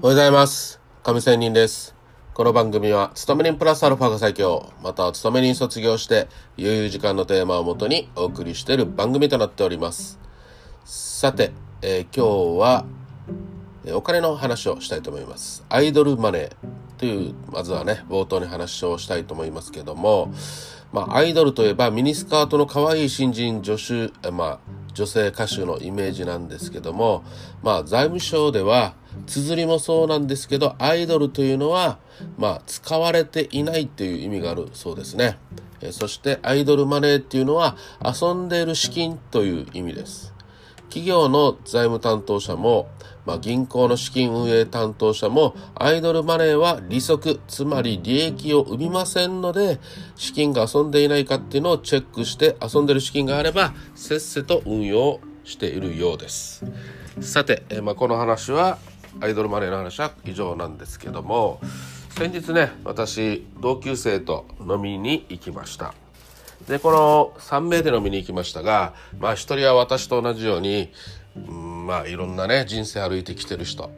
[0.00, 0.80] おはようございます。
[1.02, 1.92] 上仙人です。
[2.32, 10.20] この番組は、勤め人プラスアルファが最強、または勤め人卒業して、余裕時間のテーマをもとにお送りしている番組となっております。
[10.84, 11.50] さて、
[11.82, 12.84] えー今日は、
[13.86, 15.64] えお金の話をしたいと思います。
[15.68, 16.50] アイドルマネー
[16.96, 20.32] という、まずはね、冒頭に話をしたいと思いますけども、
[20.92, 24.58] まあ、アイドルといえばミニスカートの可愛い新人女子、えまあ、
[24.98, 27.22] 女性歌手のイメージなんですけども、
[27.62, 28.94] まあ、財務省では、
[29.26, 31.98] 綴りもそうなんですけど、アイドルというのは、
[32.36, 35.38] まあ、使われていないという意味があるそうですね。
[35.80, 40.34] えそして、アイドルマネーっていうのは、遊んでいる資金という意味です。
[40.88, 42.88] 企業の財務担当者も、
[43.26, 49.78] まあ、銀行の資金運営担当者もアイドルマネーは利息つまり利益を生みませんので
[50.16, 56.64] 資金が遊んでいないかっていうのをチェックして遊んでる資金があればせっせと運用しているようです。
[57.20, 58.78] さて、えまあ、この話は
[59.20, 61.60] アイドルマネーの話は以上なんですけども
[62.10, 65.94] 先日ね私同級生と飲みに行きました。
[66.66, 70.90] でこの3名で飲みに行きましたがまあ一人は私と同じように
[71.36, 73.90] うんまあいろんなね人生歩いてきてる人。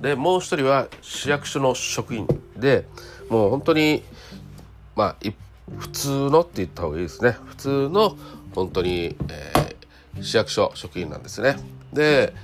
[0.00, 2.86] でもう一人は市役所の職員で
[3.28, 4.02] もう本当に
[4.96, 5.16] まあ
[5.78, 7.36] 普通のって言った方がいいですね。
[7.46, 8.16] 普通の
[8.54, 9.64] 本当に、えー
[10.22, 11.56] 市役所職員なんですね。
[11.92, 12.34] で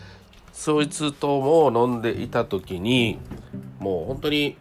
[0.53, 3.19] そいつとも飲んでいた時に
[3.79, 4.59] もう本当に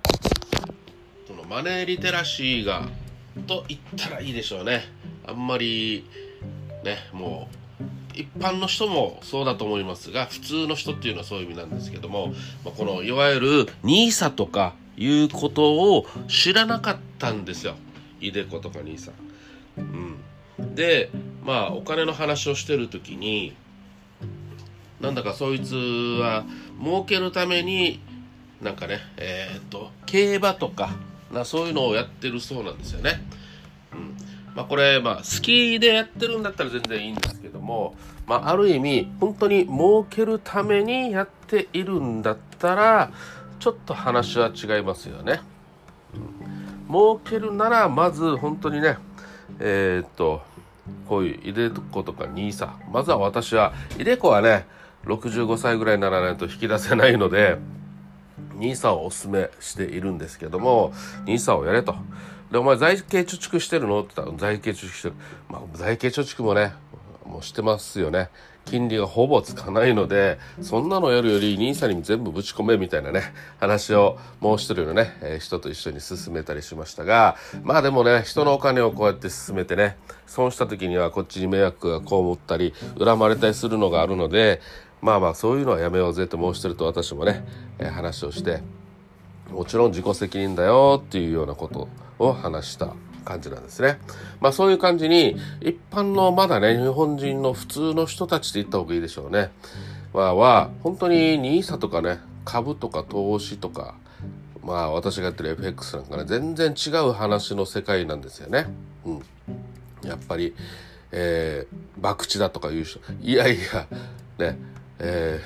[1.28, 2.88] そのマネーリテラシーが
[3.48, 4.84] と言ったらいいでしょうね。
[5.26, 6.06] あんまり
[6.84, 7.60] ねもう
[8.20, 12.28] 一般の人もそうだと思いますが普通の人っていうのはそういう意味なんですけども、
[12.66, 17.76] まあ、このいわゆる NISA とかいうことを知らなかったんですよ。
[18.20, 19.12] イデコとか NISA。
[19.78, 19.82] う
[20.62, 21.10] ん、で
[21.46, 23.56] まあお金の話をしてる時に
[25.00, 26.44] なんだかそいつは
[26.84, 28.02] 儲けるために
[28.62, 30.96] なんかねえーっと競馬とか
[31.32, 33.22] なそういうのをやってるそうなんですよね。
[33.94, 34.18] うん
[34.56, 37.96] まあ、これ、まあ、好きでやってるんだったら全然いいんですけども、
[38.28, 43.12] まあ、ある意味本当に儲けるためにやっているんだったら
[43.60, 45.42] ちょっと話は違いますよね。
[46.14, 48.98] うん、儲けるならまず本当にね
[49.60, 50.42] えーっと
[51.08, 54.66] こういうイデコとか NISA まずは私はイデコはね
[55.06, 57.58] 65歳ぐらいにならないと引き出せないので
[58.60, 60.94] NISA をおすすめしているんですけども
[61.26, 61.96] NISA をやれと。
[62.52, 64.02] で、お前財形貯蓄してるの？
[64.02, 65.14] って言ったら財形貯蓄してる。
[65.50, 66.74] まあ財形貯蓄もね、
[67.26, 68.30] もうしてますよね。
[68.66, 84.62] 金利がほぼつかないので、そんなのやるより NISA に全部ぶち込めみたいなね、話をもう一人のね、えー人と一緒に進めたりしましたが、まあでもね、人のお金をこうやって進めてね、損した時にはこっちに迷惑が被ったり、恨まれたりするのがあるので、
[85.02, 87.46] まあまあそういうのはやめようぜと申してると私もね、
[87.80, 88.62] えー話をして、
[89.52, 91.88] もちろん自己責任だよっていうようなこと
[92.20, 92.94] を話した
[93.26, 94.00] 感じなんですね。
[94.42, 99.52] まあそういう感じに一般のまだね日本人の普通の人たちって言った方がいいでしょうね。
[100.14, 103.96] はは本当に NISA とかね株とか投資とか
[104.64, 108.68] まあ私がやってる FX なんかね全然違う話の世界なんですよね。
[109.06, 109.22] うん。
[110.04, 110.56] やっぱり、
[111.12, 113.88] えー、博打だとか言う人いやいや
[114.38, 114.58] ね
[115.00, 115.42] え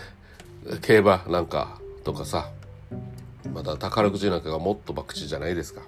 [0.65, 2.49] ー、競馬なんかとかさ
[3.53, 5.81] また宝くじなんかがもっと博打じゃないですか。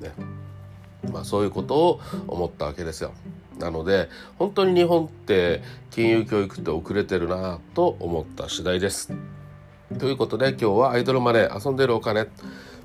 [0.00, 0.12] ね。
[1.12, 3.12] まあそういうことを思ったわけですよ。
[3.58, 4.08] なので
[4.38, 9.12] 本当に日本って金融教育って遅れてるなと思った次第です。
[9.98, 12.26] ということで今日はアイドルマネー遊んでるお金、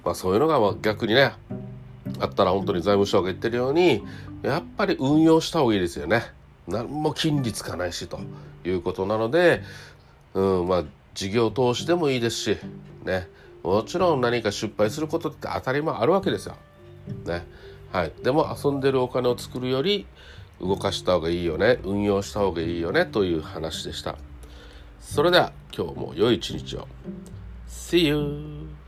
[0.03, 1.33] まあ、そういうのが逆にね
[2.19, 4.03] あったら本当に財務省が言ってるように
[4.41, 6.23] やっぱり運用した方がいいですよね。
[6.67, 8.19] 何も金利つかないしと
[8.65, 9.61] いうことなので、
[10.35, 10.83] うん、まあ
[11.15, 12.57] 事業投資でもいいですし
[13.03, 13.27] ね
[13.63, 16.55] もちろん何か失敗することって当たり前あるわけですよ。
[17.25, 17.43] ね。
[17.91, 18.11] はい。
[18.21, 20.05] でも遊んでるお金を作るより
[20.61, 21.79] 動かした方がいいよね。
[21.83, 23.07] 運用した方がいいよね。
[23.07, 24.17] という話でした。
[24.99, 26.87] それでは今日も良い一日を。
[27.67, 28.84] See you!